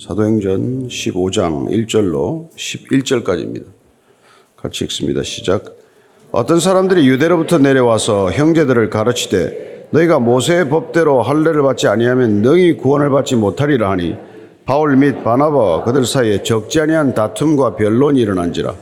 [0.00, 3.64] 사도행전 15장 1절로 11절까지입니다.
[4.56, 5.22] 같이 읽습니다.
[5.22, 5.76] 시작.
[6.30, 13.36] 어떤 사람들이 유대로부터 내려와서 형제들을 가르치되 너희가 모세의 법대로 할례를 받지 아니하면 능히 구원을 받지
[13.36, 14.16] 못하리라 하니
[14.64, 18.74] 바울 및 바나바 그들 사이에 적지 아니한 다툼과 변론이 일어난지라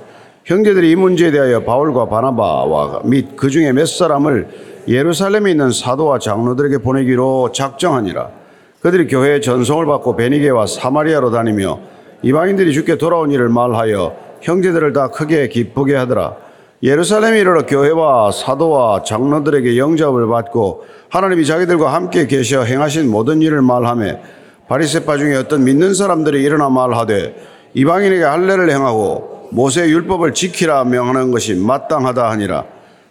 [0.45, 6.79] 형제들이 이 문제에 대하여 바울과 바나바와 및 그 중에 몇 사람을 예루살렘에 있는 사도와 장로들에게
[6.79, 8.38] 보내기로 작정하니라
[8.81, 11.81] 그들이 교회의 전송을 받고 베니게와 사마리아로 다니며
[12.23, 16.37] 이방인들이 주께 돌아온 일을 말하여 형제들을 다 크게 기쁘게 하더라.
[16.83, 24.19] 예루살렘에 이르러 교회와 사도와 장로들에게 영접을 받고 하나님이 자기들과 함께 계셔 행하신 모든 일을 말하며
[24.69, 27.35] 바리새파 중에 어떤 믿는 사람들이 일어나 말하되
[27.75, 32.65] 이방인에게 할례를 행하고 모세의 율법을 지키라 명하는 것이 마땅하다 하니라.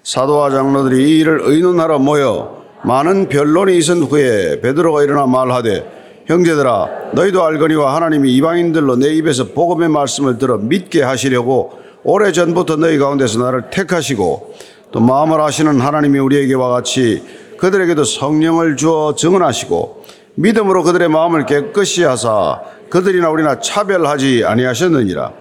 [0.04, 7.44] 사도와 장로들이 이 일을 의논하러 모여 많은 변론이 있은 후에 베드로가 일어나 말하되 형제들아 너희도
[7.44, 13.70] 알거니와 하나님이 이방인들로 내 입에서 복음의 말씀을 들어 믿게 하시려고 오래 전부터 너희 가운데서 나를
[13.72, 14.54] 택하시고
[14.94, 17.24] 또 마음을 아시는 하나님이 우리에게와 같이
[17.58, 25.34] 그들에게도 성령을 주어 증언하시고 믿음으로 그들의 마음을 깨끗이 하사 그들이나 우리나 차별하지 아니하셨느니라.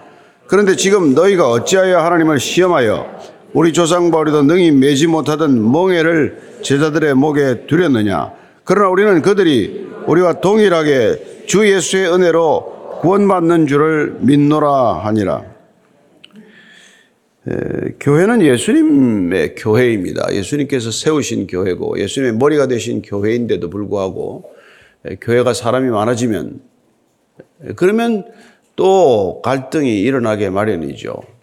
[0.47, 7.65] 그런데 지금 너희가 어찌하여 하나님을 시험하여 우리 조상과 우리도 능히 매지 못하던 멍에를 제자들의 목에
[7.67, 8.33] 두렸느냐?
[8.63, 15.43] 그러나 우리는 그들이 우리와 동일하게 주 예수의 은혜로 구원받는 줄을 믿노라 하니라.
[17.47, 20.33] 에, 교회는 예수님의 교회입니다.
[20.33, 24.43] 예수님께서 세우신 교회고 예수님의 머리가 되신 교회인데도 불구하고
[25.05, 26.59] 에, 교회가 사람이 많아지면
[27.63, 28.25] 에, 그러면
[28.75, 31.36] 또 갈등이 일어나게 마련이죠.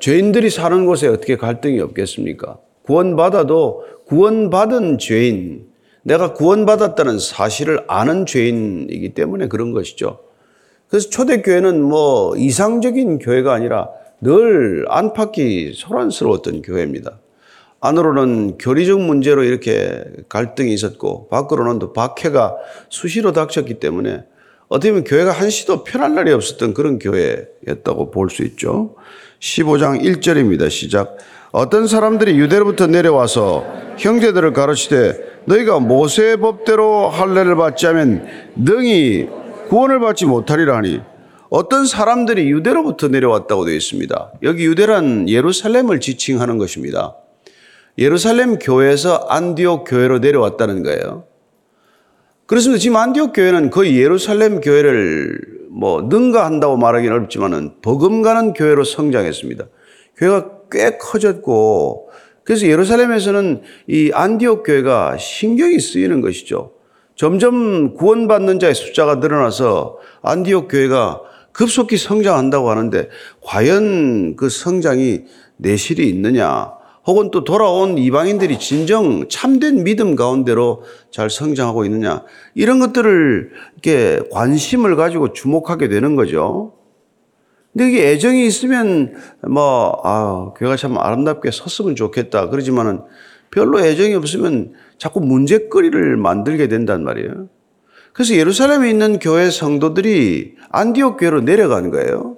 [0.00, 2.58] 죄인들이 사는 곳에 어떻게 갈등이 없겠습니까?
[2.82, 5.66] 구원받아도 구원받은 죄인,
[6.02, 10.20] 내가 구원받았다는 사실을 아는 죄인이기 때문에 그런 것이죠.
[10.88, 13.90] 그래서 초대교회는 뭐 이상적인 교회가 아니라
[14.22, 17.20] 늘 안팎이 소란스러웠던 교회입니다.
[17.80, 22.56] 안으로는 교리적 문제로 이렇게 갈등이 있었고, 밖으로는 또 박해가
[22.88, 24.24] 수시로 닥쳤기 때문에
[24.68, 28.94] 어떻게 보면 교회가 한시도 편할 날이 없었던 그런 교회였다고 볼 수 있죠.
[29.40, 30.70] 15장 1절입니다.
[30.70, 31.16] 시작.
[31.52, 33.64] 어떤 사람들이 유대로부터 내려와서
[33.96, 39.28] 형제들을 가르치되 너희가 모세의 법대로 할례를 받지 않으면 능히
[39.68, 41.00] 구원을 받지 못하리라 하니
[41.48, 44.32] 어떤 사람들이 유대로부터 내려왔다고 되어 있습니다.
[44.42, 47.16] 여기 유대란 예루살렘을 지칭하는 것입니다.
[47.96, 51.24] 예루살렘 교회에서 안디옥 교회로 내려왔다는 거예요.
[52.48, 52.80] 그렇습니다.
[52.80, 55.38] 지금 안디옥 교회는 거의 예루살렘 교회를
[55.68, 59.66] 뭐 능가한다고 말하기는 어렵지만은 버금가는 교회로 성장했습니다.
[60.16, 62.08] 교회가 꽤 커졌고
[62.44, 66.72] 그래서 예루살렘에서는 이 안디옥 교회가 신경이 쓰이는 것이죠.
[67.16, 71.20] 점점 구원받는 자의 숫자가 늘어나서 안디옥 교회가
[71.52, 73.10] 급속히 성장한다고 하는데
[73.42, 75.24] 과연 그 성장이
[75.58, 76.77] 내실이 있느냐?
[77.08, 82.22] 혹은 또 돌아온 이방인들이 진정 참된 믿음 가운데로 잘 성장하고 있느냐?
[82.54, 86.74] 이런 것들을 이렇게 관심을 가지고 주목하게 되는 거죠.
[87.72, 89.14] 근데 이게 애정이 있으면
[89.48, 92.50] 뭐, 아, 교회가 참 아름답게 섰으면 좋겠다.
[92.50, 93.00] 그러지만은
[93.50, 97.48] 별로 애정이 없으면 자꾸 문제거리를 만들게 된단 말이에요.
[98.12, 102.36] 그래서 예루살렘에 있는 교회 성도들이 안디옥 교회로 내려가는 거예요.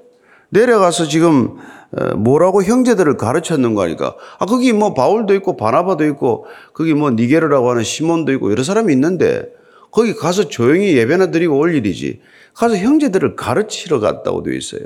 [0.50, 1.58] 내려가서 지금
[1.92, 7.70] 어, 뭐라고 형제들을 가르쳤는가 하니까 아 거기 뭐 바울도 있고 바나바도 있고 거기 뭐 니게르라고
[7.70, 9.48] 하는 시몬도 있고 여러 사람이 있는데
[9.90, 12.20] 거기 가서 조용히 예배나 드리고 올 일이지
[12.54, 14.82] 가서 형제들을 가르치러 갔다고 되어 있어요.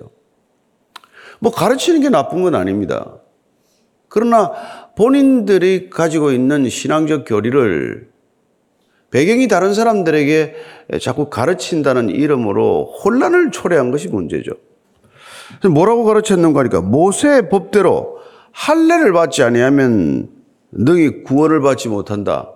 [1.40, 3.18] 뭐 가르치는 게 나쁜 건 아닙니다.
[4.08, 4.52] 그러나
[4.96, 8.08] 본인들이 가지고 있는 신앙적 교리를
[9.10, 10.54] 배경이 다른 사람들에게
[11.00, 14.52] 자꾸 가르친다는 이름으로 혼란을 초래한 것이 문제죠.
[15.70, 18.18] 뭐라고 가르쳤는가 하니까 모세의 법대로
[18.52, 20.28] 할례를 받지 아니하면
[20.72, 22.52] 능히 구원을 받지 못한다.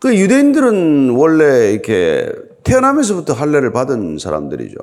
[0.00, 2.32] 그 유대인들은 원래 이렇게
[2.64, 4.76] 태어나면서부터 할례를 받은 사람들이죠.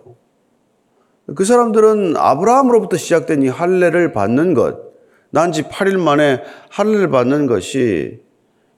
[1.35, 4.85] 그 사람들은 아브라함으로부터 시작된 이 할례를 받는 것,
[5.31, 8.19] 난 지 8일 만에 할례를 받는 것이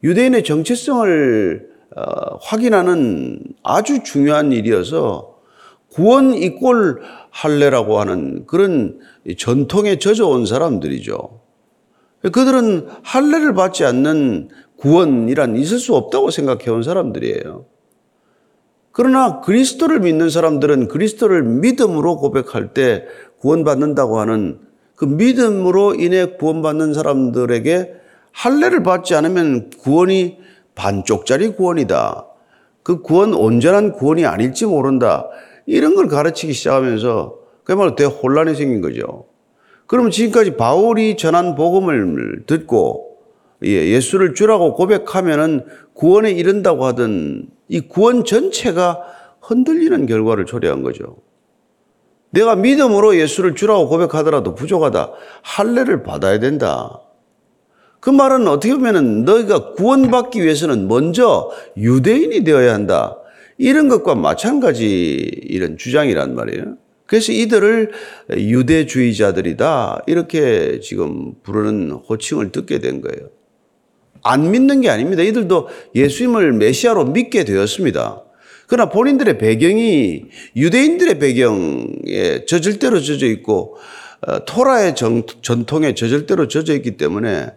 [0.04, 5.36] 유대인의 정체성을 어, 확인하는 아주 중요한 일이어서
[5.92, 7.02] 구원 이꼴
[7.38, 9.00] 할례라고 하는 그런
[9.38, 11.40] 전통에 젖어온 사람들이죠.
[12.32, 17.66] 그들은 할례를 받지 않는 구원이란 있을 수 없다고 생각해 온 사람들이에요.
[18.92, 23.06] 그러나 그리스도를 믿는 사람들은 그리스도를 믿음으로 고백할 때
[23.40, 24.60] 구원받는다고 하는
[24.96, 27.94] 그 믿음으로 인해 구원받는 사람들에게
[28.32, 30.40] 할례를 받지 않으면 구원이
[30.74, 32.26] 반쪽짜리 구원이다.
[32.82, 35.28] 그 구원 온전한 구원이 아닐지 모른다.
[35.68, 39.26] 이런 걸 가르치기 시작하면서 그야말로 대혼란이 생긴 거죠.
[39.86, 43.18] 그러면 지금까지 바울이 전한 복음을 듣고
[43.64, 49.02] 예, 예수를 주라고 고백하면은 구원에 이른다고 하던 이 구원 전체가
[49.42, 51.18] 흔들리는 결과를 초래한 거죠.
[52.30, 55.12] 내가 믿음으로 예수를 주라고 고백하더라도 부족하다.
[55.42, 57.02] 할례를 받아야 된다.
[58.00, 63.18] 그 말은 어떻게 보면은 너희가 구원받기 위해서는 먼저 유대인이 되어야 한다.
[63.58, 64.86] 이런 것과 마찬가지
[65.44, 66.78] 이런 주장이란 말이에요.
[67.06, 67.92] 그래서 이들을
[68.32, 70.04] 유대주의자들이다.
[70.08, 73.30] 이렇게 지금 부르는 호칭을 듣게 된 거예요.
[74.24, 75.24] 안 믿는 게 아닙니다.
[75.24, 78.24] 이들도 예수님을 메시아로 믿게 되었습니다.
[78.68, 80.26] 그러나 본인들의 배경이
[80.56, 83.78] 유대인들의 배경에 젖을 대로 젖어 있고
[84.28, 87.48] 어, 토라의 정, 전통에 젖을 대로 젖어 있기 때문에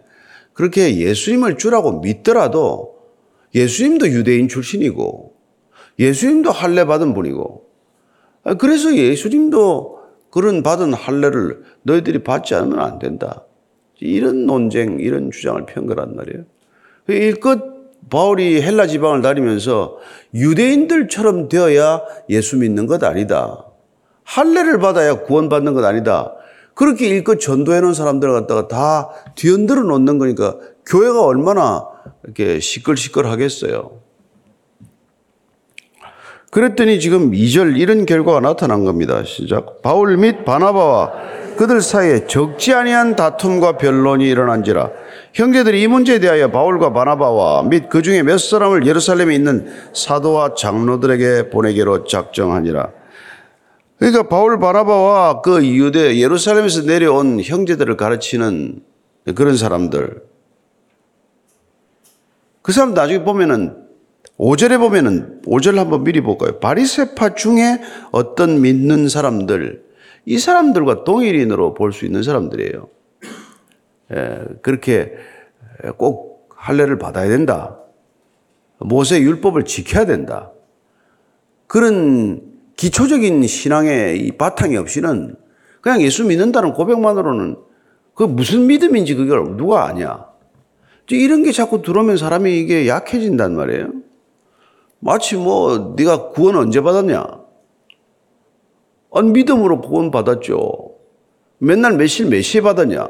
[0.53, 2.95] 그렇게 예수님을 주라고 믿더라도
[3.53, 5.30] 예수님도 유대인 출신이고
[5.99, 7.65] 예수님도 할례 받은 분이고
[8.43, 9.99] 아, 그래서 예수님도
[10.31, 13.45] 그런 받은 할례를 너희들이 받지 않으면 안 된다.
[13.99, 16.43] 이런 논쟁, 이런 주장을 편 거란 말이에요.
[17.07, 17.59] 일껏
[18.09, 19.97] 바울이 헬라 지방을 다니면서
[20.33, 23.65] 유대인들처럼 되어야 예수 믿는 것 아니다.
[24.23, 26.33] 할례를 받아야 구원받는 것 아니다.
[26.73, 31.85] 그렇게 일껏 전도해 놓은 사람들을 갖다가 다 뒤흔들어 놓는 거니까 교회가 얼마나
[32.23, 33.99] 이렇게 시끌시끌 하겠어요.
[36.51, 39.23] 그랬더니 지금 2절 이런 결과가 나타난 겁니다.
[39.23, 39.81] 시작.
[39.81, 41.13] 바울 및 바나바와
[41.55, 44.89] 그들 사이에 적지 아니한 다툼과 변론이 일어난지라
[45.33, 51.49] 형제들이 이 문제에 대하여 바울과 바나바와 및 그 중에 몇 사람을 예루살렘에 있는 사도와 장로들에게
[51.51, 52.91] 보내기로 작정하니라.
[53.97, 58.81] 그러니까 바울 바나바와 그 유대 예루살렘에서 내려온 형제들을 가르치는
[59.35, 60.21] 그런 사람들.
[62.61, 63.90] 그 사람 나중에 보면은
[64.41, 66.59] 5절에 보면은 5절 한번 미리 볼까요?
[66.59, 67.79] 바리세파 중에
[68.11, 69.83] 어떤 믿는 사람들
[70.25, 72.89] 이 사람들과 동일인으로 볼 수 있는 사람들이에요.
[74.13, 75.13] 예, 그렇게
[75.97, 77.77] 꼭 할례를 받아야 된다.
[78.79, 80.51] 모세 율법을 지켜야 된다.
[81.67, 82.41] 그런
[82.77, 85.35] 기초적인 신앙의 이 바탕이 없이는
[85.81, 87.57] 그냥 예수 믿는다는 고백만으로는
[88.15, 90.25] 그 무슨 믿음인지 그걸 누가 아냐.
[91.11, 94.10] 이런 게 자꾸 들어오면 사람이 이게 약해진단 말이에요.
[95.01, 97.41] 마치 뭐 네가 구원 언제 받았냐?
[99.13, 100.95] 안 믿음으로 구원 받았죠.
[101.57, 103.09] 맨날 몇실 몇 시에 받았냐?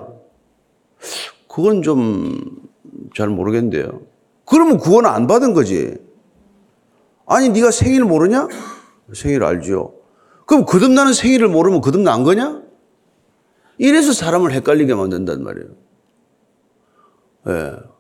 [1.48, 2.72] 그건 좀
[3.16, 4.02] 잘 모르겠는데요.
[4.46, 5.98] 그러면 구원 안 받은 거지.
[7.26, 8.48] 아니 네가 생일 모르냐?
[9.14, 9.96] 생일 알죠.
[10.46, 12.62] 그럼 거듭나는 생일을 모르면 거듭난 거냐?
[13.78, 15.68] 이래서 사람을 헷갈리게 만든단 말이에요.
[17.48, 17.91] 예.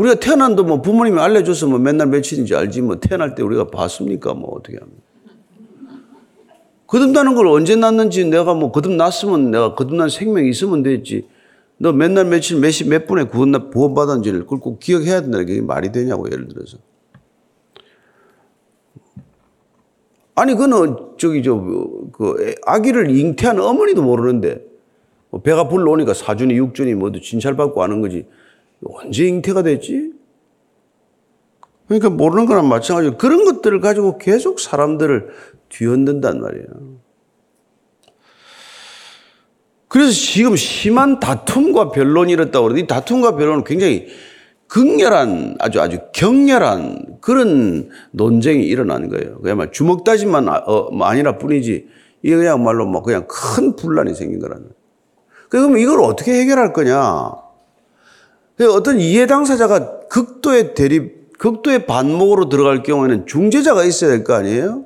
[0.00, 4.32] 우리가 태어난도 뭐 부모님이 알려줘서 뭐 맨날 며칠인지 알지 뭐 태어날 때 우리가 봤습니까?
[4.32, 5.02] 뭐 어떻게 합니까?
[6.86, 11.28] 거듭나는 걸 언제 났는지 내가 뭐 거듭났으면 내가 거듭난 생명이 있으면 됐지.
[11.76, 15.92] 너 맨날 며칠 몇 시 몇 분에 구원, 구원받았는지를 그걸 꼭 기억해야 된다는 게 말이
[15.92, 16.78] 되냐고 예를 들어서.
[20.34, 21.56] 아니, 그는 저기 저,
[22.12, 24.64] 그 아기를 잉태한 어머니도 모르는데
[25.28, 28.26] 뭐 배가 불러오니까 사준이 육준이 모두 진찰받고 하는 거지.
[28.84, 30.12] 언제 잉태가 됐지?
[31.86, 35.28] 그러니까 모르는 거랑 마찬가지로 그런 것들을 가지고 계속 사람들을
[35.70, 36.66] 뒤흔든단 말이에요.
[39.88, 44.06] 그래서 지금 심한 다툼과 변론이 일었다고 그러는데 이 다툼과 변론은 굉장히
[44.68, 49.40] 극렬한 아주 아주 격렬한 그런 논쟁이 일어나는 거예요.
[49.40, 51.88] 그야말로 주먹 다짐만 아, 어, 뭐 아니라 뿐이지
[52.22, 54.68] 이게 그냥말로 뭐 그냥 큰 분란이 생긴 거라는.
[55.48, 57.49] 그럼 이걸 어떻게 해결할 거냐?
[58.66, 64.84] 어떤 이해 당사자가 극도의 대립, 극도의 반목으로 들어갈 경우에는 중재자가 있어야 될 거 아니에요?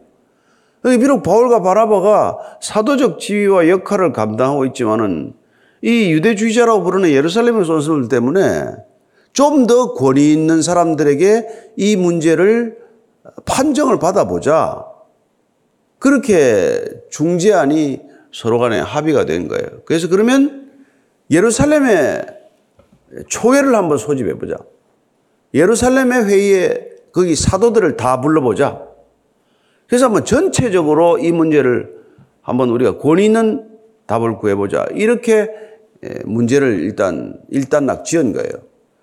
[0.82, 5.32] 비록 바울과 바라바가 사도적 지위와 역할을 감당하고 있지만은
[5.82, 8.66] 이 유대주의자라고 부르는 예루살렘의 소설 때문에
[9.32, 12.78] 좀 더 권위 있는 사람들에게 이 문제를
[13.46, 14.84] 판정을 받아보자.
[15.98, 18.00] 그렇게 중재안이
[18.32, 19.66] 서로 간에 합의가 된 거예요.
[19.86, 20.70] 그래서 그러면
[21.30, 22.26] 예루살렘에
[23.28, 24.56] 초회를 한번 소집해 보자.
[25.52, 28.82] 예루살렘의 회의에 거기 사도들을 다 불러보자.
[29.86, 31.94] 그래서 한번 전체적으로 이 문제를
[32.42, 33.68] 한번 우리가 권위 있는
[34.06, 34.86] 답을 구해보자.
[34.92, 35.48] 이렇게
[36.04, 38.50] 예, 문제를 일단, 일단락 지은 거예요.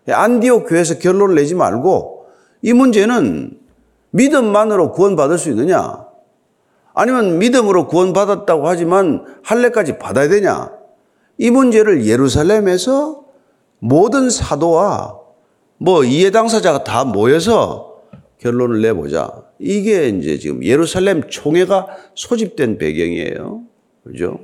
[0.07, 2.27] 안디옥 교회에서 결론을 내지 말고
[2.61, 3.57] 이 문제는
[4.11, 6.05] 믿음만으로 구원받을 수 있느냐?
[6.93, 10.71] 아니면 믿음으로 구원받았다고 하지만 할례까지 받아야 되냐?
[11.37, 13.23] 이 문제를 예루살렘에서
[13.81, 15.19] 모든 사도와
[15.77, 18.01] 뭐 이해 당사자가 다 모여서
[18.37, 19.43] 결론을 내보자.
[19.59, 23.63] 이게 이제 지금 예루살렘 총회가 소집된 배경이에요.
[24.03, 24.39] 그죠?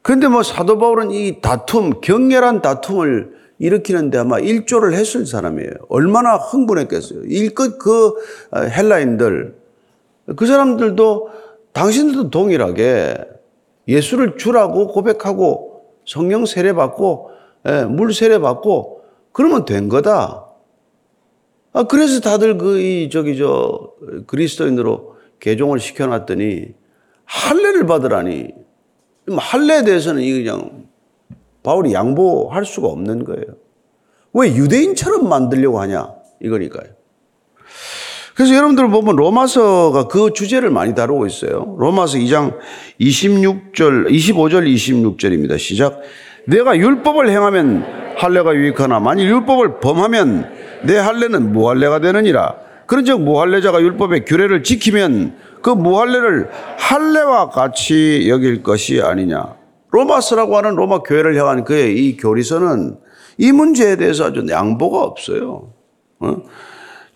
[0.00, 5.70] 그런데 뭐 사도 바울은 이 다툼, 격렬한 다툼을 일으키는데 아마 일조를 했을 사람이에요.
[5.90, 7.24] 얼마나 흥분했겠어요.
[7.24, 8.14] 일끝 그
[8.54, 9.54] 헬라인들,
[10.36, 11.28] 그 사람들도
[11.72, 13.18] 당신들도 동일하게
[13.86, 15.67] 예수를 주라고 고백하고
[16.08, 17.30] 성령 세례 받고
[17.68, 20.46] 예, 물 세례 받고 그러면 된 거다.
[21.74, 23.92] 아, 그래서 다들 그, 이, 저기, 저,
[24.26, 26.74] 그리스도인으로 개종을 시켜놨더니
[27.24, 28.48] 할례를 받으라니.
[29.30, 30.88] 할례에 대해서는 이 그냥
[31.62, 33.44] 바울이 양보할 수가 없는 거예요.
[34.32, 36.14] 왜 유대인처럼 만들려고 하냐?
[36.42, 36.97] 이거니까요.
[38.38, 41.74] 그래서 여러분들 보면 로마서가 그 주제를 많이 다루고 있어요.
[41.76, 42.56] 로마서 2장
[43.00, 45.58] 26절, 25절, 26절입니다.
[45.58, 46.00] 시작.
[46.46, 47.84] 내가 율법을 행하면
[48.16, 50.52] 할례가 유익하나 만일 율법을 범하면
[50.84, 52.54] 내 할례는 무할례가 되느니라.
[52.86, 59.56] 그런즉 무할례자가 율법의 규례를 지키면 그 무할례를 할례와 같이 여길 것이 아니냐.
[59.90, 62.98] 로마서라고 하는 로마 교회를 향한 그의 이 교리서는
[63.38, 65.72] 이 문제에 대해서 아주 양보가 없어요.
[66.20, 66.36] 어?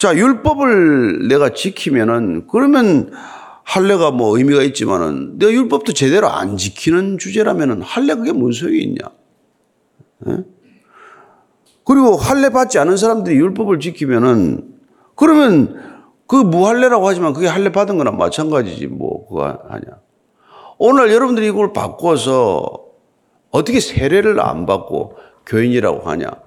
[0.02, 3.12] 자, 율법을 내가 지키면은 그러면
[3.62, 8.98] 할례가 뭐 의미가 있지만은 내가 율법도 제대로 안 지키는 주제라면은 할례 그게 무슨 소용이 있냐?
[10.26, 10.38] 예?
[11.84, 14.74] 그리고 할례 받지 않은 사람들이 율법을 지키면은
[15.14, 15.80] 그러면
[16.26, 19.84] 그 무할례라고 하지만 그게 할례 받은 거나 마찬가지지 뭐 그거 하냐.
[20.78, 22.86] 오늘 여러분들이 이걸 바꿔서
[23.52, 25.16] 어떻게 세례를 안 받고
[25.46, 26.41] 교인이라고 하냐.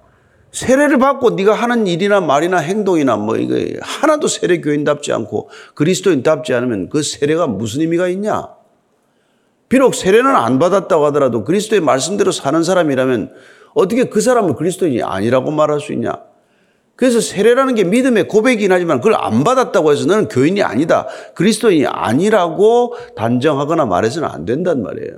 [0.55, 6.87] 세례를 받고 네가 하는 일이나 말이나 행동이나 뭐 이거 하나도 세례 교인답지 않고 그리스도인답지 않으면
[6.87, 8.47] 그 세례가 무슨 의미가 있냐?
[9.67, 13.33] 비록 세례는 안 받았다고 하더라도 그리스도의 말씀대로 사는 사람이라면
[13.73, 16.21] 어떻게 그 사람을 그리스도인이 아니라고 말할 수 있냐?
[16.95, 21.07] 그래서 세례라는 게 믿음의 고백이긴 하지만 그걸 안 받았다고 해서 너는 교인이 아니다.
[21.33, 25.17] 그리스도인이 아니라고 단정하거나 말해서는 안 된단 말이에요.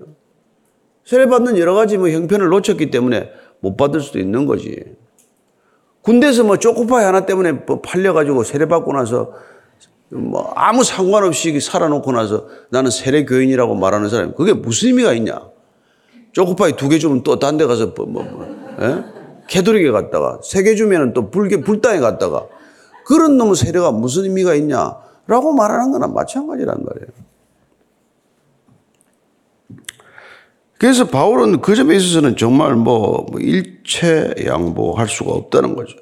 [1.05, 3.29] 세례받는 여러 가지 뭐 형편을 놓쳤기 때문에
[3.59, 4.83] 못 받을 수도 있는 거지.
[6.07, 9.33] 군대에서 뭐 초코파이 하나 때문에 뭐 팔려가지고 세례받고 나서
[10.07, 15.41] 뭐 아무 상관없이 살아놓고 나서 나는 세례 교인이라고 말하는 사람이 그게 무슨 의미가 있냐?
[16.31, 18.47] 초코파이 두 개 주면 또 딴 데 가서 뭐, 뭐, 뭐
[18.81, 19.03] 예?
[19.49, 22.45] 캐도릭에 갔다가 세 개 주면은 또 불교 불당에 갔다가
[23.05, 24.95] 그런 놈의 세례가 무슨 의미가 있냐
[25.27, 27.26] 라고 말하는 거나 마찬가지란 말이에요.
[30.79, 35.97] 그래서 바울은 그 점에 있어서는 정말 뭐, 뭐 일체 양보할 수가 없다는 거죠.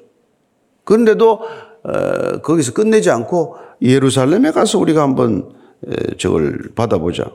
[0.84, 1.40] 그런데도
[1.84, 5.52] 어, 거기서 끝내지 않고 예루살렘에 가서 우리가 한번
[6.18, 7.30] 저걸 받아보자.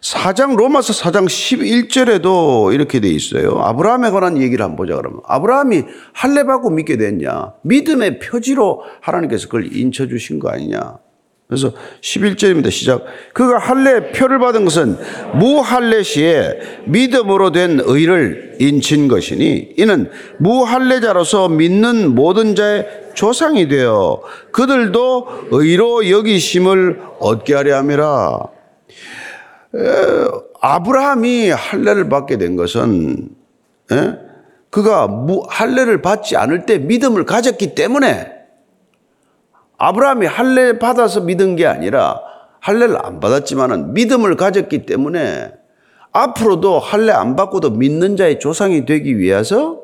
[0.00, 3.60] 4장 로마서 4장 11절에도 이렇게 돼 있어요.
[3.60, 7.54] 아브라함에 관한 얘기를 한번 보자 그러면 아브라함이 할례 받고 믿게 됐냐?
[7.62, 10.98] 믿음의 표지로 하나님께서 그걸 인쳐 주신 거 아니냐?
[11.50, 12.70] 그래서 11절입니다.
[12.70, 13.04] 시작.
[13.32, 14.96] 그가 할례 표를 받은 것은
[15.34, 25.48] 무할례 시에 믿음으로 된 의를 인친 것이니 이는 무할례자로서 믿는 모든 자의 조상이 되어 그들도
[25.50, 28.38] 의로 여기심을 얻게 하려 함이라.
[30.60, 33.28] 아브라함이 할례를 받게 된 것은
[33.90, 34.12] 에?
[34.70, 35.08] 그가
[35.48, 38.39] 할례를 받지 않을 때 믿음을 가졌기 때문에
[39.80, 42.20] 아브라함이 할례 받아서 믿은 게 아니라
[42.60, 45.52] 할례를 안 받았지만은 믿음을 가졌기 때문에
[46.12, 49.80] 앞으로도 할례 안 받고도 믿는 자의 조상이 되기 위해서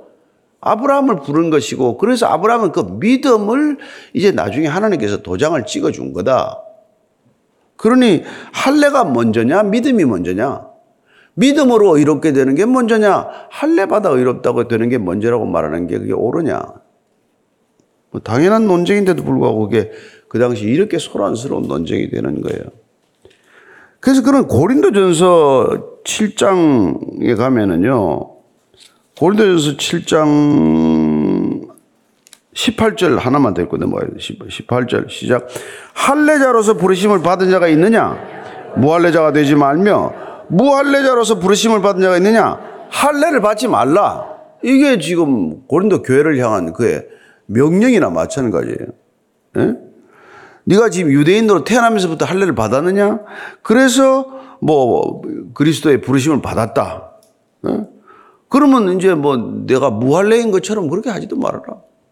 [0.60, 3.78] 아브라함을 부른 것이고 그래서 아브라함은 그 믿음을
[4.12, 6.60] 이제 나중에 하나님께서 도장을 찍어 준 거다.
[7.76, 8.22] 그러니
[8.52, 10.66] 할례가 먼저냐 믿음이 먼저냐?
[11.34, 13.28] 믿음으로 의롭게 되는 게 먼저냐?
[13.50, 16.85] 할례 받아 의롭다고 되는 게 먼저라고 말하는 게 그게 옳으냐?
[18.16, 19.90] 뭐 당연한 논쟁인데도 불구하고 그게
[20.28, 22.62] 그 당시 이렇게 소란스러운 논쟁이 되는 거예요.
[24.00, 28.30] 그래서 그런 고린도전서 7장에 가면은요.
[29.18, 31.68] 고린도전서 7장
[32.54, 34.16] 18절 하나만 데리고 넘어가야 돼.
[34.16, 35.46] 18절 시작.
[35.92, 38.16] 할례자로서 부르심을 받은 자가 있느냐?
[38.76, 40.14] 무할례자가 되지 말며
[40.48, 42.58] 무할례자로서 부르심을 받은 자가 있느냐?
[42.88, 44.24] 할례를 받지 말라.
[44.62, 47.15] 이게 지금 고린도 교회를 향한 그의
[47.46, 48.86] 명령이나 마찬가지예요.
[49.58, 49.76] 예?
[50.64, 53.20] 네가 지금 유대인으로 태어나면서부터 할례를 받았느냐?
[53.62, 54.26] 그래서
[54.60, 55.22] 뭐
[55.54, 57.12] 그리스도의 부르심을 받았다.
[57.68, 57.80] 예?
[58.48, 59.36] 그러면 이제 뭐
[59.66, 61.62] 내가 무할례인 것처럼 그렇게 하지도 말아라.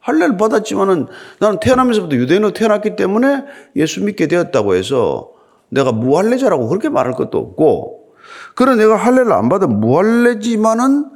[0.01, 1.07] 할례를 받았지만은
[1.41, 3.45] 나는 태어나면서부터 유대인으로 태어났기 때문에
[3.77, 5.31] 예수 믿게 되었다고 해서
[5.71, 8.15] 내가 무할례자라고 그렇게 말할 것도 없고
[8.55, 11.07] 그래 내가 할례를 안 받아 무할례지만은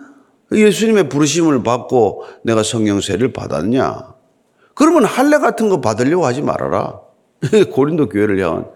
[0.53, 4.15] 예수님의 부르심을 받고 내가 성령세를 받았냐?
[4.75, 7.01] 그러면 할례 같은 거 받으려고 하지 말아라.
[7.73, 8.67] 고린도 교회를 향한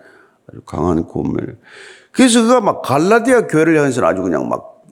[0.49, 1.59] 아주 강한 고문.
[2.11, 4.83] 그래서 그가 막 갈라디아 교회를 향해서는 아주 그냥 막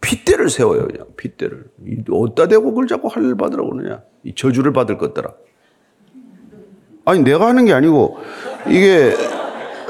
[0.00, 0.86] 핏대를 세워요.
[0.86, 1.64] 그냥 핏대를.
[2.10, 4.02] 어디다 대고 그걸 자꾸 할례를 받으라고 그러냐.
[4.24, 5.32] 이 저주를 받을 것더라.
[7.04, 8.18] 아니 내가 하는 게 아니고
[8.66, 9.14] 이게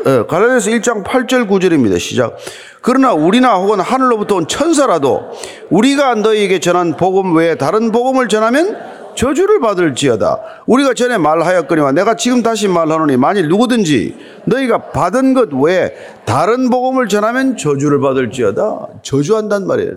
[0.06, 1.98] 예, 갈라디아서 1장 8절 9절입니다.
[1.98, 2.36] 시작.
[2.80, 5.30] 그러나 우리나 혹은 하늘로부터 온 천사라도
[5.70, 8.76] 우리가 너희에게 전한 복음 외에 다른 복음을 전하면
[9.16, 10.38] 저주를 받을지어다.
[10.66, 15.92] 우리가 전에 말하였거니와 내가 지금 다시 말하노니 만일 누구든지 너희가 받은 것 외에
[16.24, 18.86] 다른 복음을 전하면 저주를 받을지어다.
[19.02, 19.94] 저주한단 말이에요.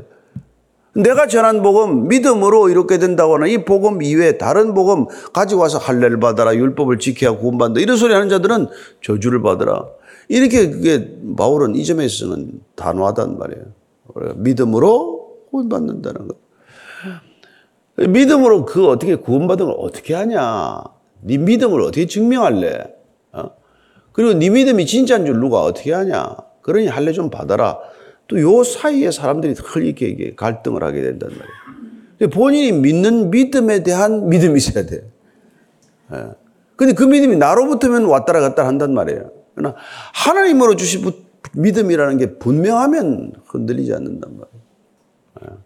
[0.93, 6.19] 내가 전한 복음 믿음으로 이렇게 된다고 하는 이 복음 이외에 다른 복음 가지고 와서 할례를
[6.19, 8.67] 받아라 율법을 지켜야 구원받는다 이런 소리 하는 자들은
[9.01, 9.85] 저주를 받아라.
[10.27, 13.65] 이렇게 그게 바울은 이 점에 있어서는 단호하단 말이에요.
[14.35, 16.35] 믿음으로 구원받는다는 거
[18.07, 20.83] 믿음으로 그 어떻게 구원받은 걸 어떻게 하냐?
[21.21, 22.93] 네 믿음을 어떻게 증명할래?
[23.33, 23.43] 어?
[24.11, 26.35] 그리고 네 믿음이 진짜인 줄 누가 어떻게 하냐?
[26.61, 27.79] 그러니 할례 좀 받아라
[28.31, 32.29] 또 요 사이에 사람들이 흘리게 갈등을 하게 된단 말이에요.
[32.31, 35.03] 본인이 믿는 믿음에 대한 믿음이 있어야 돼.
[36.13, 36.25] 예.
[36.77, 39.31] 근데 그 믿음이 나로부터면 왔다라 갔다 한단 말이에요.
[39.53, 39.75] 그러나
[40.13, 41.11] 하나님으로 주신
[41.53, 44.61] 믿음이라는 게 분명하면 흔들리지 않는단 말이에요.
[45.43, 45.57] 예.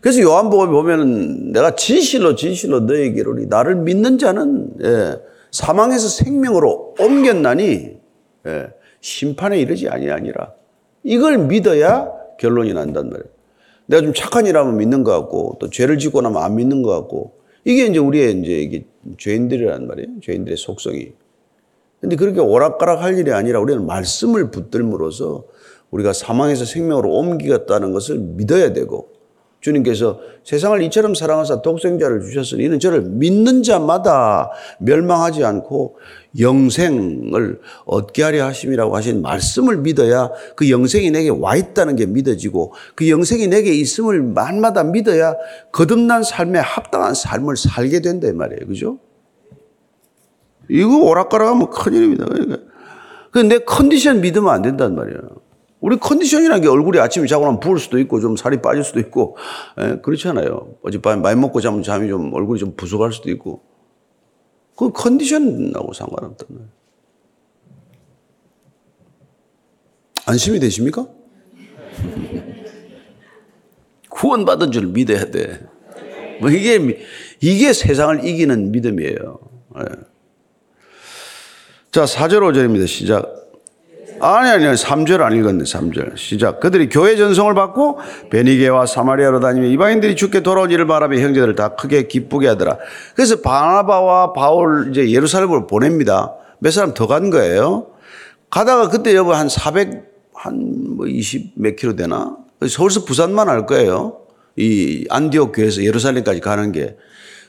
[0.00, 5.20] 그래서 요한복음에 보면은 내가 진실로 진실로 너에게로 나를 믿는 자는 예,
[5.50, 7.96] 사망에서 생명으로 옮겼나니
[8.46, 8.68] 예,
[9.00, 10.58] 심판에 이르지 아니하니라.
[11.02, 13.28] 이걸 믿어야 결론이 난단 말이에요.
[13.86, 17.38] 내가 좀 착한 일하면 믿는 것 같고 또 죄를 짓고 나면 안 믿는 것 같고
[17.64, 18.84] 이게 이제 우리의 이제 이게
[19.16, 20.20] 죄인들이란 말이에요.
[20.22, 21.12] 죄인들의 속성이.
[22.00, 25.44] 근데 그렇게 오락가락 할 일이 아니라 우리는 말씀을 붙들므로써
[25.90, 29.10] 우리가 사망에서 생명으로 옮기겠다는 것을 믿어야 되고
[29.60, 35.96] 주님께서 세상을 이처럼 사랑하사 독생자를 주셨으니 이는 저를 믿는 자마다 멸망하지 않고
[36.38, 43.08] 영생을 얻게 하려 하심이라고 하신 말씀을 믿어야 그 영생이 내게 와 있다는 게 믿어지고 그
[43.08, 45.34] 영생이 내게 있음을 만마다 믿어야
[45.72, 48.66] 거듭난 삶에 합당한 삶을 살게 된다 말이에요.
[48.66, 48.98] 그죠?
[50.70, 52.26] 이거 오락가락하면 큰일입니다.
[52.26, 52.58] 그러니까.
[53.42, 55.47] 내 컨디션 믿으면 안 된단 말이에요.
[55.80, 59.36] 우리 컨디션이라는 게 얼굴이 아침에 자고 나면 부을 수도 있고 좀 살이 빠질 수도 있고
[59.80, 60.74] 예, 그렇잖아요.
[60.82, 63.62] 어젯밤에 많이 먹고 자면 잠이 좀 얼굴이 좀 부족할 수도 있고
[64.76, 66.78] 그 컨디션하고 상관없단 말이에요.
[70.26, 71.06] 안심이 되십니까?
[74.10, 75.66] 구원받은 줄 믿어야 돼.
[76.40, 76.78] 뭐 이게,
[77.40, 79.38] 이게 세상을 이기는 믿음이에요.
[79.76, 79.84] 네.
[81.90, 82.86] 자, 4절 5절입니다.
[82.86, 83.37] 시작.
[84.20, 86.16] 아니, 아니, 3절 안 읽었네, 3절.
[86.16, 86.60] 시작.
[86.60, 87.98] 그들이 교회 전성을 받고
[88.30, 92.78] 베니게와 사마리아로 다니며 이방인들이 죽게 돌아온 일을 바라며 형제들을 다 크게 기쁘게 하더라.
[93.14, 96.34] 그래서 바나바와 바울 이제 예루살렘으로 보냅니다.
[96.60, 97.88] 몇 사람 더 간 거예요.
[98.50, 100.04] 가다가 그때 여보 한 400,
[100.34, 102.36] 한뭐 20 몇 킬로 되나?
[102.66, 104.18] 서울서 부산만 할 거예요.
[104.56, 106.96] 이 안디옥 교회에서 예루살렘까지 가는 게.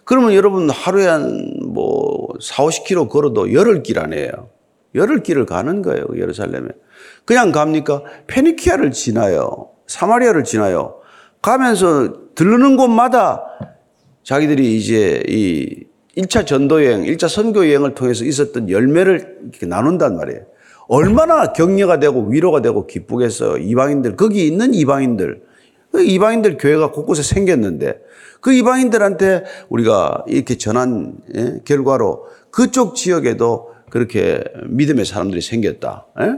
[0.04, 4.50] 그러면 여러분 하루에 한 뭐 4, 50 킬로 걸어도 열흘 길 아니에요.
[4.96, 6.68] 열흘 길을 가는 거예요, 예루살렘에.
[7.26, 8.04] 그냥 갑니까?
[8.28, 9.70] 페니키아를 지나요.
[9.88, 10.96] 사마리아를 지나요.
[11.42, 13.44] 가면서 들르는 곳마다
[14.24, 15.86] 자기들이 이제 이
[16.18, 20.42] 1차 전도여행, 1차 선교여행을 통해서 있었던 열매를 나눈단 말이에요.
[20.88, 23.58] 얼마나 격려가 되고 위로가 되고 기쁘겠어요.
[23.58, 25.44] 이방인들, 거기 있는 이방인들.
[25.92, 28.00] 그 이방인들 교회가 곳곳에 생겼는데
[28.42, 36.08] 그 이방인들한테 우리가 이렇게 전한 예, 결과로 그쪽 지역에도 그렇게 믿음의 사람들이 생겼다.
[36.20, 36.26] 에?
[36.26, 36.36] 예?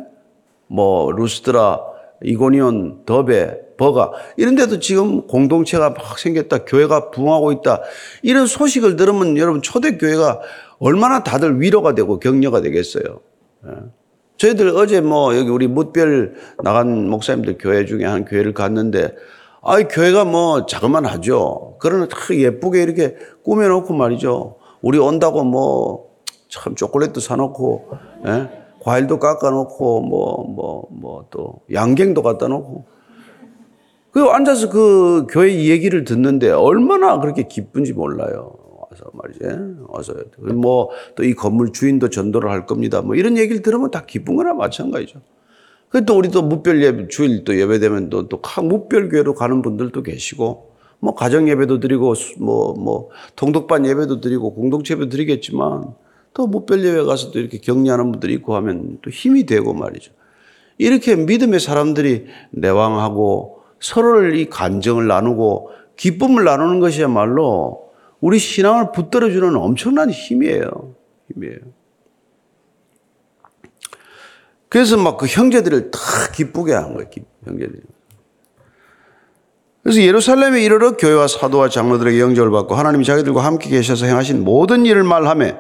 [0.68, 1.80] 뭐 루스드라,
[2.24, 6.66] 이고니온, 더베, 버가 이런 데도 지금 공동체가 막 생겼다.
[6.66, 7.82] 교회가 부흥하고 있다.
[8.22, 10.40] 이런 소식을 들으면 여러분 초대 교회가
[10.80, 13.22] 얼마나 다들 위로가 되고 격려가 되겠어요.
[13.66, 13.70] 에?
[13.70, 13.76] 예?
[14.38, 16.34] 저희들 어제 뭐 여기 우리 묻별
[16.64, 19.14] 나간 목사님들 교회 중에 한 교회를 갔는데
[19.62, 21.78] 아, 교회가 뭐 자그만 하죠.
[21.80, 24.58] 그러나 예쁘게 이렇게 꾸며놓고 말이죠.
[24.82, 26.11] 우리 온다고 뭐
[26.52, 27.90] 참 초콜릿도 사놓고
[28.28, 28.50] 예?
[28.82, 32.86] 과일도 깎아놓고 뭐 뭐 뭐 또 양갱도 갖다 놓고
[34.12, 38.52] 그 앉아서 그 교회 얘기를 듣는데 얼마나 그렇게 기쁜지 몰라요.
[38.92, 39.40] 와서 말이지
[39.88, 40.14] 와서
[40.54, 43.02] 뭐 또 이 건물 주인도 전도를 할 겁니다.
[43.02, 45.22] 뭐 이런 얘기를 들으면 다 기쁜 거나 마찬가지죠.
[45.90, 50.72] 그또 우리 또 무별 예배 주일 또 예배 되면 또또각 무별 교회로 가는 분들도 계시고
[51.00, 55.94] 뭐 가정 예배도 드리고 뭐뭐 뭐 통독반 예배도 드리고 공동체 예배 드리겠지만
[56.34, 60.12] 또 무별예배 가서 또 이렇게 격려하는 분들이 있고 하면 또 힘이 되고 말이죠.
[60.78, 70.10] 이렇게 믿음의 사람들이 내왕하고 서로를 이 간정을 나누고 기쁨을 나누는 것이야말로 우리 신앙을 붙들어주는 엄청난
[70.10, 70.96] 힘이에요.
[71.34, 71.60] 힘이에요.
[74.70, 76.00] 그래서 막 그 형제들을 다
[76.34, 77.10] 기쁘게 한 거예요.
[77.46, 77.82] 형제들이.
[79.84, 85.04] 그래서 예루살렘에 이르러 교회와 사도와 장로들에게 영접을 받고 하나님이 자기들과 함께 계셔서 행하신 모든 일을
[85.04, 85.58] 말하며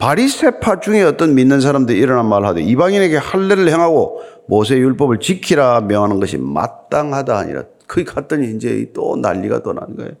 [0.00, 6.38] 바리세파 중에 어떤 믿는 사람들이 일어난 말하되 이방인에게 할례를 행하고 모세 율법을 지키라 명하는 것이
[6.38, 10.12] 마땅하다 아니라 거기 갔더니 이제 또 난리가 또 난 거예요.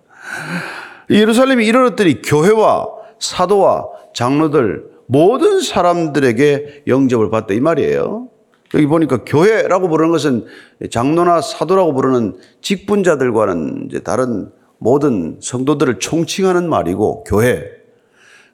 [1.08, 2.86] 예루살렘에 이르렀더니 교회와
[3.18, 8.28] 사도와 장로들 모든 사람들에게 영접을 받다 이 말이에요.
[8.74, 10.44] 여기 보니까 교회라고 부르는 것은
[10.90, 17.79] 장로나 사도라고 부르는 직분자들과는 이제 다른 모든 성도들을 총칭하는 말이고 교회.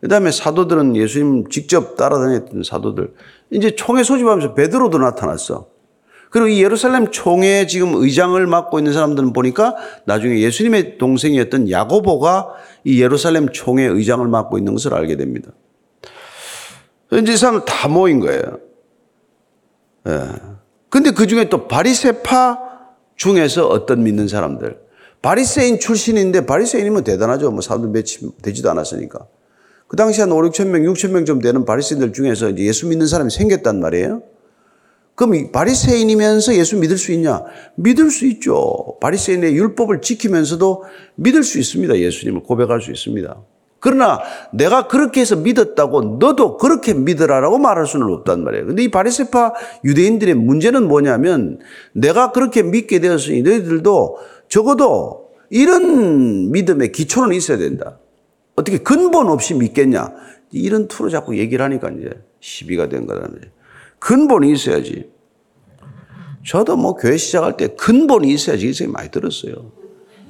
[0.00, 3.12] 그 다음에 사도들은 예수님 직접 따라다녔던 사도들.
[3.50, 5.68] 이제 총회 소집하면서 베드로도 나타났어.
[6.30, 12.52] 그리고 이 예루살렘 총회 지금 의장을 맡고 있는 사람들은 보니까 나중에 예수님의 동생이었던 야고보가
[12.84, 15.50] 이 예루살렘 총회 의장을 맡고 있는 것을 알게 됩니다.
[17.12, 18.42] 이제 이 사람들 다 모인 거예요.
[20.08, 20.20] 예.
[20.90, 22.58] 근데 그 중에 또 바리세파
[23.16, 24.78] 중에서 어떤 믿는 사람들.
[25.22, 27.50] 바리세인 출신인데 바리세인이면 대단하죠.
[27.50, 29.26] 뭐 사람들 몇이 되지도 않았으니까.
[29.88, 33.30] 그 당시 한 5, 6천 명, 6천 명좀 되는 바리세인들 중에서 이제 예수 믿는 사람이
[33.30, 34.22] 생겼단 말이에요.
[35.14, 37.42] 그럼 바리새인이면서 예수 믿을 수 있냐?
[37.76, 38.96] 믿을 수 있죠.
[39.00, 41.98] 바리새인의 율법을 지키면서도 믿을 수 있습니다.
[41.98, 43.42] 예수님을 고백할 수 있습니다.
[43.80, 44.20] 그러나
[44.52, 48.66] 내가 그렇게 해서 믿었다고 너도 그렇게 믿으라라고 말할 수는 없단 말이에요.
[48.66, 51.60] 근데 이 바리새파 유대인들의 문제는 뭐냐면
[51.92, 54.18] 내가 그렇게 믿게 되었으니 너희들도
[54.48, 58.00] 적어도 이런 믿음의 기초는 있어야 된다.
[58.56, 60.12] 어떻게 근본 없이 믿겠냐?
[60.50, 63.48] 이런 투로 자꾸 얘기를 하니까 이제 시비가 된 거라는 거죠.
[63.98, 65.10] 근본이 있어야지.
[66.44, 69.72] 저도 뭐 교회 시작할 때 근본이 있어야지 이 생각이 많이 들었어요.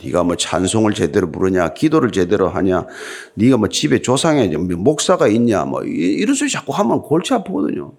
[0.03, 2.87] 네가 뭐 찬송을 제대로 부르냐, 기도를 제대로 하냐,
[3.35, 7.93] 네가 뭐 집에 조상에 목사가 있냐, 뭐 이런 소리 자꾸 하면 골치 아프거든요.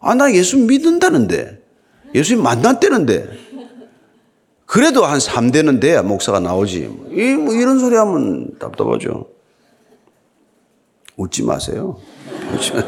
[0.00, 1.62] 아, 나 예수 믿는다는데,
[2.14, 3.28] 예수님 만났다는데,
[4.66, 6.90] 그래도 한 3대는 돼야 목사가 나오지.
[7.12, 9.35] 이, 뭐 이런 소리 하면 답답하죠.
[11.16, 11.96] 웃지 마세요.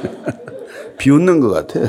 [0.99, 1.81] 비웃는 것 같아.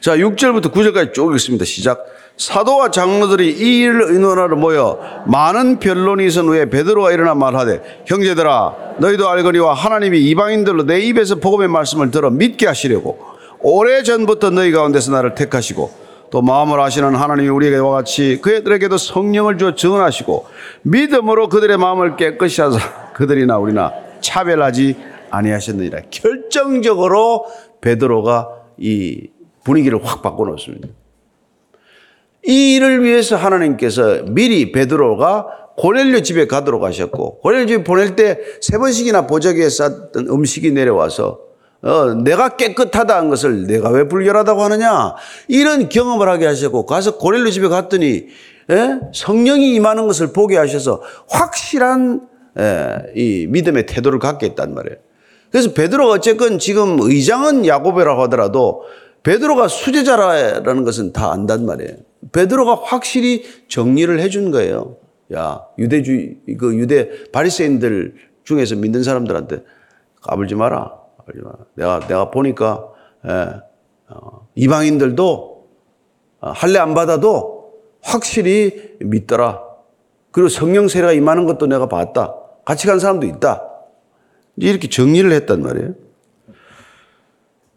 [0.00, 1.64] 자, 6절부터 9절까지 쭉 읽습니다.
[1.64, 2.04] 시작.
[2.36, 9.28] 사도와 장로들이 이 일을 의논하러 모여 많은 변론이 있은 후에 베드로가 일어나 말하되 형제들아 너희도
[9.28, 13.18] 알거니와 하나님이 이방인들로 내 입에서 복음의 말씀을 들어 믿게 하시려고
[13.60, 15.92] 오래 전부터 너희 가운데서 나를 택하시고
[16.30, 20.46] 또 마음을 아시는 하나님이 우리에게와 같이 그들에게도 성령을 주어 증언하시고
[20.82, 24.96] 믿음으로 그들의 마음을 깨끗이 하사 그들이나 우리나 차별하지
[25.30, 27.46] 아니하셨느니라 결정적으로
[27.80, 29.28] 베드로가 이
[29.64, 30.88] 분위기를 확 바꿔놓습니다.
[32.46, 38.78] 이 일을 위해서 하나님께서 미리 베드로가 고넬료 집에 가도록 하셨고 고넬료 집에 보낼 때 세
[38.78, 41.40] 번씩이나 보자기에 쌌던 음식이 내려와서
[41.82, 45.14] 어, 내가 깨끗하다는 것을 내가 왜 불결하다고 하느냐
[45.48, 48.26] 이런 경험을 하게 하셨고 가서 고넬료 집에 갔더니 에?
[48.70, 49.00] 예?
[49.14, 52.28] 성령이 임하는 것을 보게 하셔서 확실한
[53.14, 54.96] 이 믿음의 태도를 갖게 했단 말이에요.
[55.50, 58.84] 그래서 베드로가 어쨌건 지금 의장은 야고보라고 하더라도
[59.22, 61.96] 베드로가 수제자라는 것은 다 안단 말이에요.
[62.32, 64.96] 베드로가 확실히 정리를 해준 거예요.
[65.34, 69.62] 야, 유대주의, 그 유대 바리새인들 중에서 믿는 사람들한테
[70.22, 70.92] 까불지 마라.
[71.18, 71.56] 까불지 마라.
[71.74, 72.88] 내가, 내가 보니까,
[73.26, 73.60] 예,
[74.08, 75.66] 어, 이방인들도
[76.40, 79.62] 어, 할례 안 받아도 확실히 믿더라.
[80.32, 82.34] 그리고 성령 세례가 임하는 것도 내가 봤다.
[82.64, 83.62] 같이 간 사람도 있다.
[84.56, 85.94] 이렇게 정리를 했단 말이에요.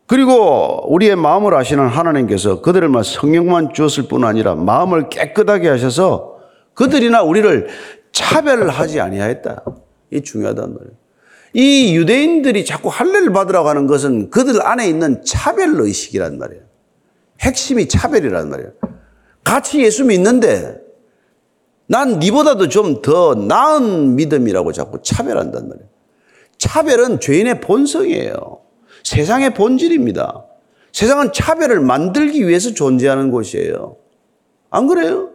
[0.06, 6.40] 그리고 우리의 마음을 아시는 하나님께서 그들을 성령만 주었을 뿐 아니라 마음을 깨끗하게 하셔서
[6.74, 7.68] 그들이나 우리를
[8.12, 9.64] 차별하지 아니하였다.
[10.12, 10.92] 이 중요하단 말이에요.
[11.54, 16.64] 이 유대인들이 자꾸 할례를 받으라고 하는 것은 그들 안에 있는 차별 의식이란 말이에요.
[17.42, 18.72] 핵심이 차별이란 말이에요.
[19.44, 20.83] 같이 예수 믿는데
[21.88, 25.90] 난 니보다도 좀 더 나은 믿음이라고 자꾸 차별한단 말이에요.
[26.58, 28.60] 차별은 죄인의 본성이에요.
[29.04, 30.46] 세상의 본질입니다.
[30.94, 33.98] 세상은 차별을 만들기 위해서 존재하는 곳이에요.
[34.70, 35.30] 안 그래요?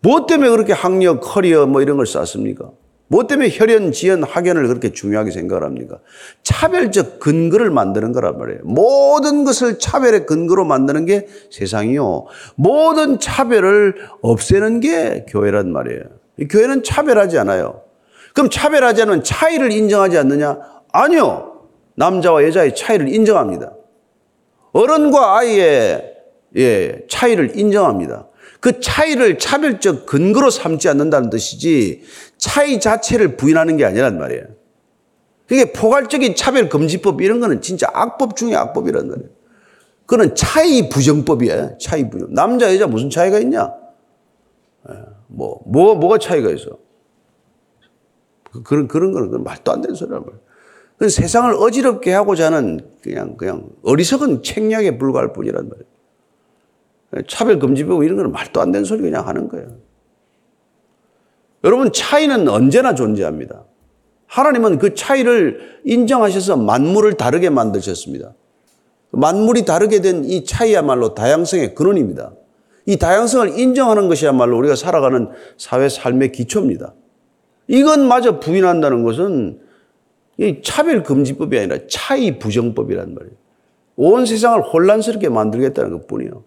[0.00, 2.70] 무엇 때문에 그렇게 학력, 커리어 뭐 이런 걸 쌓습니까?
[3.12, 5.98] 무엇 때문에 혈연, 지연, 학연을 그렇게 중요하게 생각을 합니까?
[6.44, 8.60] 차별적 근거를 만드는 거란 말이에요.
[8.64, 12.24] 모든 것을 차별의 근거로 만드는 게 세상이요.
[12.54, 16.00] 모든 차별을 없애는 게 교회란 말이에요.
[16.48, 17.82] 교회는 차별하지 않아요.
[18.32, 20.56] 그럼 차별하지 않으면 차이를 인정하지 않느냐?
[20.90, 21.66] 아니요.
[21.96, 23.74] 남자와 여자의 차이를 인정합니다.
[24.72, 26.14] 어른과 아이의
[26.56, 28.28] 예, 차이를 인정합니다.
[28.62, 32.04] 그 차이를 차별적 근거로 삼지 않는다는 뜻이지
[32.42, 34.42] 차이 자체를 부인하는 게 아니란 말이에요.
[35.46, 39.28] 그게 포괄적인 차별금지법 이런 거는 진짜 악법 중에 악법이란 말이에요.
[40.06, 41.78] 그는 차이 부정법이에요.
[41.78, 42.34] 차이 부정.
[42.34, 43.72] 남자, 여자 무슨 차이가 있냐?
[44.90, 44.94] 예,
[45.28, 46.78] 뭐, 뭐, 뭐가 차이가 있어?
[48.50, 50.40] 그, 그런, 그런 거는 말도 안 되는 소리란 말이에요.
[50.98, 55.86] 그 세상을 어지럽게 하고자 하는 그냥, 그냥 어리석은 책략에 불과할 뿐이란 말이에요.
[57.18, 59.91] 예, 차별금지법 이런 거는 말도 안 되는 소리 그냥 하는 거예요.
[61.64, 63.64] 여러분, 차이는 언제나 존재합니다.
[64.26, 68.34] 하나님은 그 차이를 인정하셔서 만물을 다르게 만드셨습니다.
[69.10, 72.32] 만물이 다르게 된 이 차이야말로 다양성의 근원입니다.
[72.86, 76.94] 이 다양성을 인정하는 것이야말로 우리가 살아가는 사회 삶의 기초입니다.
[77.68, 79.60] 이것마저 부인한다는 것은
[80.64, 83.36] 차별금지법이 아니라 차이 부정법이란 말이에요.
[83.96, 86.42] 온 세상을 혼란스럽게 만들겠다는 것 뿐이에요.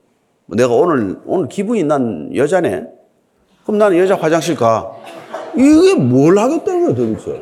[0.48, 2.88] 내가 오늘, 오늘 기분이 난 여자네?
[3.66, 4.92] 그럼 나는 여자 화장실 가.
[5.58, 7.40] 이게 뭘 하겠다는 거야, 도대체.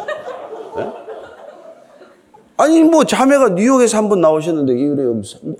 [2.55, 4.73] 아니 뭐 자매가 뉴욕에서 한 번 나오셨는데.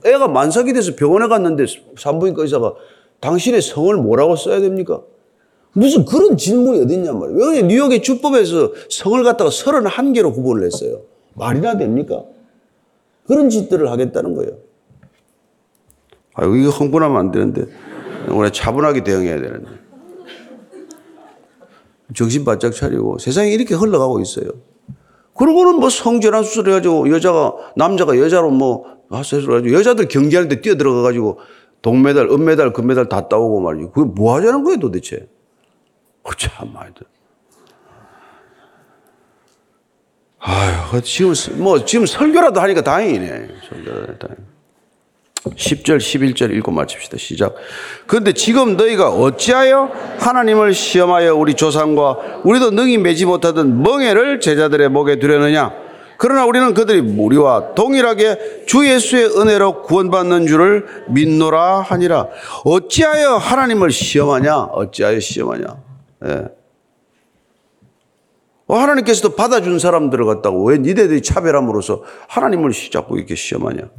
[0.06, 1.66] 애가 만삭이 돼서 병원에 갔는데
[1.98, 2.74] 산부인과 의사가
[3.20, 5.02] 당신의 성을 뭐라고 써야 됩니까?
[5.74, 7.40] 무슨 그런 질문이 어딨냔 말이에요.
[7.40, 11.02] 왜 뉴욕의 주법에서 성을 갖다가 31개로 구분을 했어요.
[11.34, 12.24] 말이나 됩니까?
[13.28, 14.52] 그런 짓들을 하겠다는 거예요.
[16.36, 17.66] 아, 이거 흥분하면 안 되는데.
[18.30, 19.68] 우리 차분하게 대응해야 되는데.
[22.14, 24.50] 정신 바짝 차리고 세상이 이렇게 흘러가고 있어요.
[25.36, 30.76] 그러고는 뭐 성전환 수술 해가지고 여자가, 남자가 여자로 뭐, 하수술 해가지고 여자들 경기할 때 뛰어
[30.76, 31.40] 들어가가지고
[31.82, 33.90] 동메달, 은메달, 금메달 다 따오고 말이지.
[33.94, 35.28] 그게 뭐 하자는 거예요 도대체.
[36.24, 37.06] 어, 참, 말들.
[40.40, 43.48] 아유, 지금, 뭐, 지금 설교라도 하니까 다행이네.
[43.70, 44.53] 설교라도 다행.
[45.50, 47.18] 10절, 11절 읽고 마칩시다.
[47.18, 47.56] 시작.
[48.08, 55.20] 그런데 지금 너희가 어찌하여 하나님을 시험하여 우리 조상과 우리도 능히 매지 못하던 멍해를 제자들의 목에
[55.20, 55.84] 두려느냐?
[56.18, 62.30] 그러나 우리는 그들이 우리와 동일하게 주 예수의 은혜로 구원받는 줄을 믿노라 하니라.
[62.64, 64.56] 어찌하여 하나님을 시험하냐?
[64.56, 65.66] 어찌하여 시험하냐?
[66.28, 66.48] 예.
[68.68, 73.90] 어, 하나님께서도 받아준 사람들을 갖다가 왜 니네들이 차별함으로써 하나님을 자꾸 이렇게 시험하냐?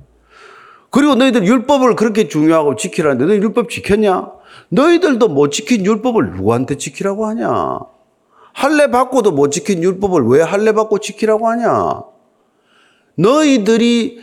[0.94, 4.30] 그리고 너희들 율법을 그렇게 중요하고 지키라는데 너희 율법 지켰냐?
[4.68, 7.80] 너희들도 못 지킨 율법을 누구한테 지키라고 하냐?
[8.52, 12.04] 할례 받고도 못 지킨 율법을 왜 할례 받고 지키라고 하냐?
[13.16, 14.20] 너희들이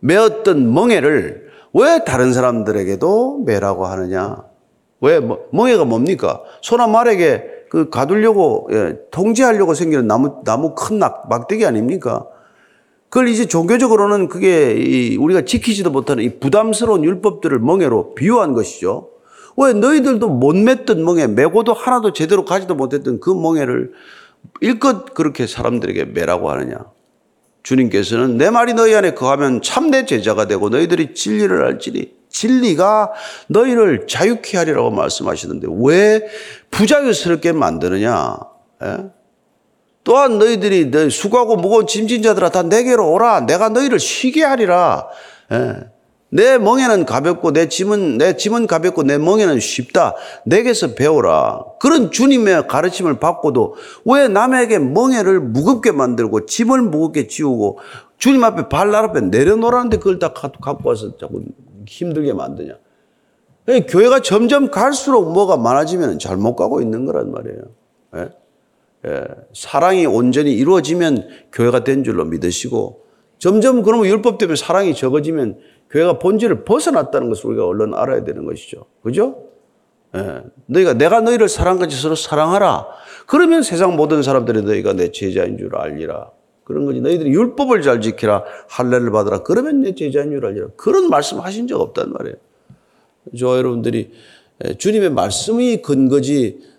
[0.00, 4.44] 메었던 멍해를 왜 다른 사람들에게도 매라고 하느냐?
[5.00, 5.18] 왜
[5.50, 6.42] 멍해가 뭡니까?
[6.60, 12.26] 소나 말에게 그 가두려고 예, 통제하려고 생기는 나무 나무 큰 막대기 아닙니까?
[13.16, 19.08] 그걸 이제 종교적으로는 그게 우리가 지키지도 못하는 이 부담스러운 율법들을 멍해로 비유한 것이죠.
[19.56, 23.92] 왜 너희들도 못 맺던 멍해, 메고도 하나도 제대로 가지도 못했던 그 멍해를
[24.60, 26.76] 일껏 그렇게 사람들에게 매라고 하느냐.
[27.62, 33.12] 주님께서는 내 말이 너희 안에 거하면 참내 제자가 되고 너희들이 진리를 알지니 진리가
[33.48, 36.20] 너희를 자유케 하리라고 말씀하시는데 왜
[36.70, 38.36] 부자유스럽게 만드느냐?
[38.84, 39.15] 예?
[40.06, 43.40] 또한 너희들이 너 수고하고 무거운 짐진 자들아 다 내게로 오라.
[43.40, 45.08] 내가 너희를 쉬게 하리라.
[45.50, 45.74] 예.
[46.30, 50.14] 내 멍에는 가볍고 내 짐은 내 짐은 가볍고 내 멍에는 쉽다.
[50.44, 51.64] 내게서 배우라.
[51.80, 57.80] 그런 주님의 가르침을 받고도 왜 남에게 멍에를 무겁게 만들고 짐을 무겁게 지우고
[58.16, 61.42] 주님 앞에 발날 앞에 내려놓으라는데 그걸 다 갖고 와서 자꾸
[61.88, 62.74] 힘들게 만드냐.
[63.88, 67.60] 교회가 점점 갈수록 뭐가 많아지면 잘 못 가고 있는 거란 말이에요.
[68.18, 68.45] 예?
[69.06, 73.04] 예, 사랑이 온전히 이루어지면 교회가 된 줄로 믿으시고
[73.38, 75.58] 점점 그러면 율법 때문에 사랑이 적어지면
[75.90, 78.86] 교회가 본질을 벗어났다는 것을 우리가 얼른 알아야 되는 것이죠.
[79.02, 79.44] 그죠?
[80.16, 82.86] 예, 너희가 내가 너희를 사랑같이 서로 사랑하라.
[83.26, 86.30] 그러면 세상 모든 사람들이 너희가 내 제자인 줄 알리라.
[86.64, 87.00] 그런 거지.
[87.00, 88.42] 너희들이 율법을 잘 지키라.
[88.68, 89.42] 할례를 받으라.
[89.44, 90.68] 그러면 내 제자인 줄 알리라.
[90.76, 92.36] 그런 말씀 하신 적 없단 말이에요.
[93.38, 94.10] 저 여러분들이
[94.64, 96.75] 예, 주님의 말씀이 근거지 어,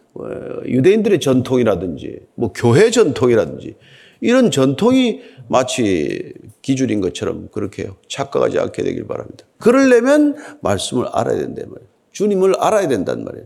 [0.66, 3.76] 유대인들의 전통이라든지 뭐 교회 전통이라든지
[4.22, 9.46] 이런 전통이 마치 기준인 것처럼 그렇게 착각하지 않게 되길 바랍니다.
[9.60, 11.90] 그러려면 말씀을 알아야 된단 말이에요.
[12.12, 13.46] 주님을 알아야 된단 말이에요.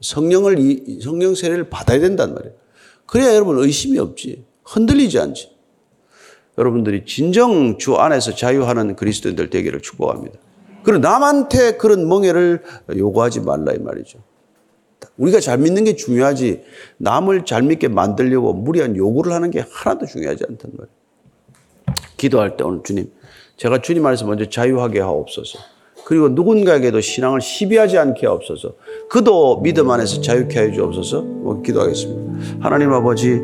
[0.00, 0.56] 성령을
[1.00, 2.54] 성령 세례를 받아야 된단 말이에요.
[3.06, 4.44] 그래야 여러분 의심이 없지.
[4.64, 5.50] 흔들리지 않지.
[6.58, 10.38] 여러분들이 진정 주 안에서 자유하는 그리스도인들 되기를 축복합니다.
[10.82, 12.62] 그리고 남한테 그런 멍해를
[12.96, 14.18] 요구하지 말라 이 말이죠.
[15.16, 16.62] 우리가 잘 믿는 게 중요하지
[16.98, 21.02] 남을 잘 믿게 만들려고 무리한 요구를 하는 게 하나도 중요하지 않단 말이에요.
[22.16, 23.10] 기도할 때 오늘 주님,
[23.56, 25.58] 제가 주님 안에서 먼저 자유하게 하옵소서.
[26.04, 28.74] 그리고 누군가에게도 신앙을 시비하지 않게 하옵소서.
[29.08, 31.22] 그도 믿음 안에서 자유케 하여 주옵소서.
[31.22, 32.58] 뭐 기도하겠습니다.
[32.60, 33.40] 하나님 아버지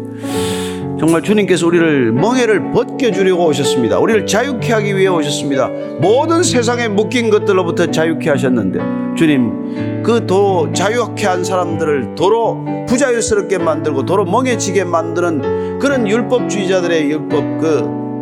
[0.98, 3.98] 정말 주님께서 우리를 멍해를 벗겨주려고 오셨습니다.
[3.98, 5.68] 우리를 자유케 하기 위해 오셨습니다.
[6.00, 8.80] 모든 세상에 묶인 것들로부터 자유케 하셨는데
[9.16, 17.58] 주님 그 도 자유케 한 사람들을 도로 부자유스럽게 만들고 도로 멍해지게 만드는 그런 율법주의자들의 율법
[17.60, 17.78] 그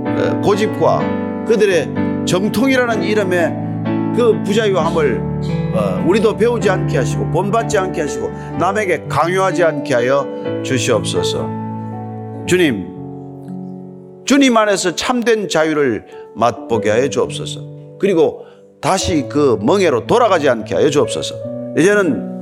[0.06, 1.94] 어, 고집과 그들의
[2.26, 3.56] 정통이라는 이름의
[4.16, 5.22] 그 부자유함을
[5.74, 10.26] 어, 우리도 배우지 않게 하시고 본받지 않게 하시고 남에게 강요하지 않게 하여
[10.62, 11.55] 주시옵소서.
[12.46, 16.06] 주님, 주님 안에서 참된 자유를
[16.36, 17.98] 맛보게 하여 주옵소서.
[17.98, 18.46] 그리고
[18.80, 21.34] 다시 그 멍해로 돌아가지 않게 하여 주옵소서.
[21.76, 22.36] 이제는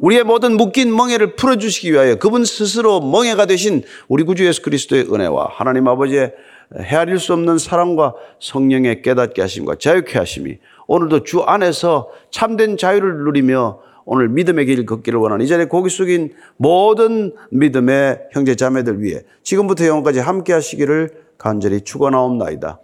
[0.00, 5.50] 우리의 모든 묶인 멍해를 풀어주시기 위하여 그분 스스로 멍해가 되신 우리 구주 예수 그리스도의 은혜와
[5.52, 6.32] 하나님 아버지의
[6.80, 13.78] 헤아릴 수 없는 사랑과 성령의 깨닫게 하심과 자유케 하심이 오늘도 주 안에서 참된 자유를 누리며
[14.04, 19.86] 오늘 믿음의 길 걷기를 원하는 이 자리에 고기 숙인 모든 믿음의 형제 자매들 위해 지금부터
[19.86, 22.80] 영원까지 함께 하시기를 간절히 축원하옵나이다.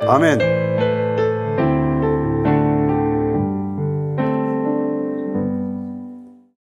[0.00, 0.65] 아멘.